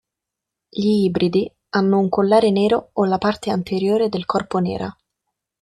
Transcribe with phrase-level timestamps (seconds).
[0.67, 4.91] Gli ibridi hanno un collare nero o la parte anteriore del corpo nera.